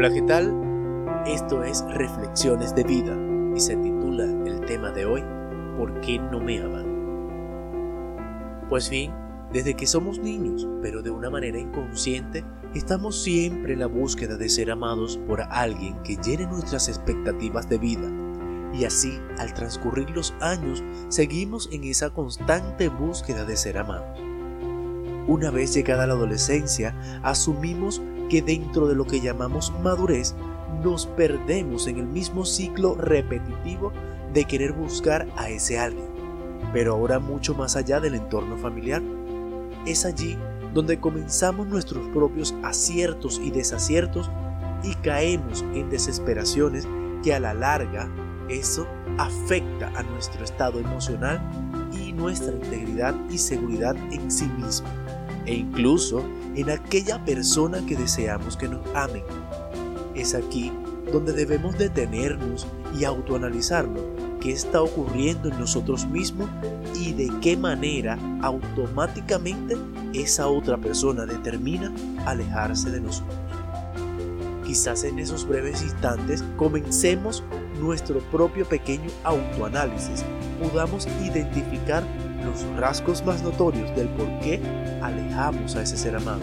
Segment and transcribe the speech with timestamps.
[0.00, 0.54] Hola, ¿qué tal?
[1.26, 3.14] Esto es Reflexiones de Vida
[3.54, 5.22] y se titula el tema de hoy,
[5.76, 6.86] ¿Por qué no me aman?
[8.70, 9.12] Pues bien,
[9.52, 14.48] desde que somos niños, pero de una manera inconsciente, estamos siempre en la búsqueda de
[14.48, 18.10] ser amados por alguien que llene nuestras expectativas de vida.
[18.72, 24.18] Y así, al transcurrir los años, seguimos en esa constante búsqueda de ser amados.
[25.28, 30.34] Una vez llegada la adolescencia, asumimos que dentro de lo que llamamos madurez,
[30.82, 33.92] nos perdemos en el mismo ciclo repetitivo
[34.32, 36.06] de querer buscar a ese alguien,
[36.72, 39.02] pero ahora mucho más allá del entorno familiar.
[39.84, 40.38] Es allí
[40.72, 44.30] donde comenzamos nuestros propios aciertos y desaciertos
[44.84, 46.86] y caemos en desesperaciones
[47.22, 48.08] que a la larga
[48.48, 48.86] eso
[49.18, 51.40] afecta a nuestro estado emocional
[51.92, 54.88] y nuestra integridad y seguridad en sí mismo
[55.46, 56.22] e incluso
[56.54, 59.22] en aquella persona que deseamos que nos amen.
[60.14, 60.72] Es aquí
[61.12, 62.66] donde debemos detenernos
[62.98, 64.02] y autoanalizarnos
[64.40, 66.48] qué está ocurriendo en nosotros mismos
[66.98, 69.76] y de qué manera automáticamente
[70.14, 71.92] esa otra persona determina
[72.26, 73.36] alejarse de nosotros.
[74.64, 77.42] Quizás en esos breves instantes comencemos
[77.80, 80.24] nuestro propio pequeño autoanálisis,
[80.60, 82.02] podamos identificar
[82.44, 84.60] los rasgos más notorios del por qué
[85.02, 86.40] alejamos a ese ser amado.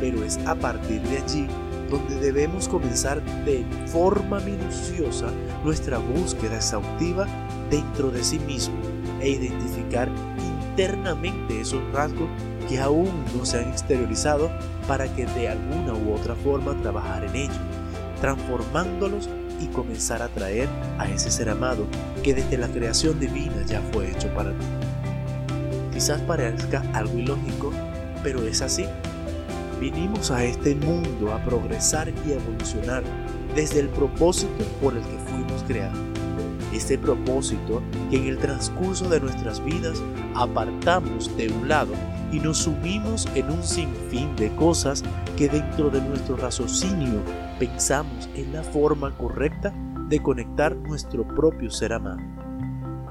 [0.00, 1.48] Pero es a partir de allí
[1.90, 5.30] donde debemos comenzar de forma minuciosa
[5.64, 7.26] nuestra búsqueda exhaustiva
[7.70, 8.76] dentro de sí mismo
[9.20, 12.28] e identificar internamente esos rasgos
[12.68, 14.50] que aún no se han exteriorizado
[14.88, 17.60] para que de alguna u otra forma trabajar en ellos,
[18.20, 19.28] transformándolos
[19.60, 20.68] y comenzar a traer
[20.98, 21.86] a ese ser amado
[22.22, 24.66] que desde la creación divina ya fue hecho para ti.
[25.92, 27.72] Quizás parezca algo ilógico,
[28.22, 28.84] pero es así.
[29.80, 33.02] Vinimos a este mundo a progresar y evolucionar
[33.54, 35.98] desde el propósito por el que fuimos creados.
[36.72, 40.02] Este propósito que en el transcurso de nuestras vidas
[40.34, 41.94] apartamos de un lado
[42.36, 45.02] y nos sumimos en un sinfín de cosas
[45.38, 47.22] que dentro de nuestro raciocinio
[47.58, 49.72] pensamos en la forma correcta
[50.10, 52.20] de conectar nuestro propio ser amado.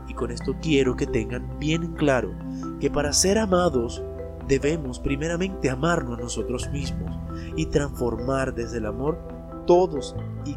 [0.08, 2.36] Y con esto quiero que tengan bien claro
[2.80, 4.04] que para ser amados
[4.48, 7.18] debemos primeramente amarnos a nosotros mismos
[7.56, 9.18] y transformar desde el amor
[9.66, 10.16] todos
[10.46, 10.56] y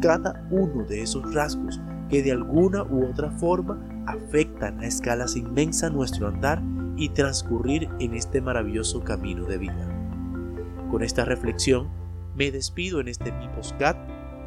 [0.00, 5.92] cada uno de esos rasgos que de alguna u otra forma afectan a escalas inmensas
[5.92, 6.62] nuestro andar
[6.98, 9.88] y transcurrir en este maravilloso camino de vida.
[10.90, 11.88] Con esta reflexión
[12.34, 13.96] me despido en este mi postcat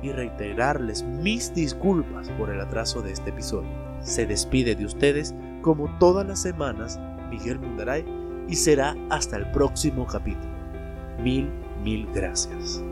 [0.03, 3.69] y reiterarles mis disculpas por el atraso de este episodio.
[4.01, 8.05] Se despide de ustedes como todas las semanas Miguel Mundaray
[8.47, 10.51] y será hasta el próximo capítulo.
[11.23, 11.49] Mil,
[11.83, 12.83] mil gracias.